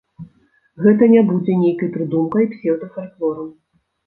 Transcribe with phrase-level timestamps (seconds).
[0.85, 3.55] Гэта не будзе нейкай прыдумкай, псеўдафальклорам.